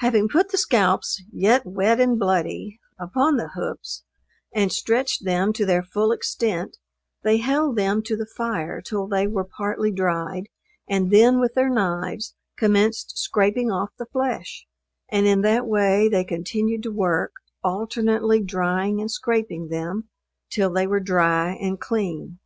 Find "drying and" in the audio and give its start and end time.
18.42-19.10